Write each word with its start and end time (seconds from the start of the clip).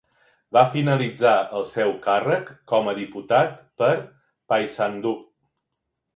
Va 0.55 0.61
finalitzar 0.75 1.33
el 1.59 1.67
seu 1.71 1.93
càrrec 2.07 2.49
com 2.73 2.91
a 2.93 2.97
diputat 3.01 3.61
per 3.83 3.93
Paysandú. 4.55 5.15